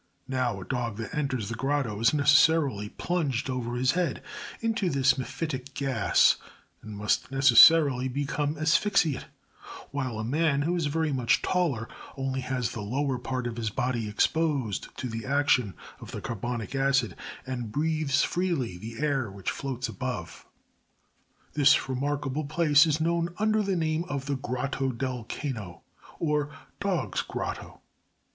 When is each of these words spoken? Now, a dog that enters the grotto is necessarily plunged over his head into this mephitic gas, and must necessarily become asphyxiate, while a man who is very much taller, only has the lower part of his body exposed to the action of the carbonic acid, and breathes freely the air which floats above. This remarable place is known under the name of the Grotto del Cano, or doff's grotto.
Now, 0.27 0.59
a 0.59 0.65
dog 0.65 0.97
that 0.97 1.13
enters 1.13 1.47
the 1.47 1.53
grotto 1.53 1.99
is 1.99 2.11
necessarily 2.11 2.89
plunged 2.89 3.51
over 3.51 3.75
his 3.75 3.91
head 3.91 4.23
into 4.59 4.89
this 4.89 5.15
mephitic 5.15 5.75
gas, 5.75 6.37
and 6.81 6.97
must 6.97 7.31
necessarily 7.31 8.07
become 8.07 8.57
asphyxiate, 8.57 9.27
while 9.91 10.17
a 10.17 10.23
man 10.23 10.63
who 10.63 10.75
is 10.75 10.87
very 10.87 11.13
much 11.13 11.43
taller, 11.43 11.87
only 12.17 12.39
has 12.41 12.71
the 12.71 12.81
lower 12.81 13.19
part 13.19 13.45
of 13.45 13.57
his 13.57 13.69
body 13.69 14.09
exposed 14.09 14.87
to 14.97 15.07
the 15.07 15.23
action 15.23 15.75
of 15.99 16.09
the 16.09 16.19
carbonic 16.19 16.73
acid, 16.73 17.15
and 17.45 17.71
breathes 17.71 18.23
freely 18.23 18.79
the 18.79 18.97
air 19.05 19.29
which 19.29 19.51
floats 19.51 19.87
above. 19.87 20.47
This 21.53 21.87
remarable 21.87 22.45
place 22.45 22.87
is 22.87 22.99
known 22.99 23.35
under 23.37 23.61
the 23.61 23.75
name 23.75 24.05
of 24.05 24.25
the 24.25 24.35
Grotto 24.35 24.91
del 24.93 25.25
Cano, 25.25 25.83
or 26.17 26.51
doff's 26.79 27.21
grotto. 27.21 27.81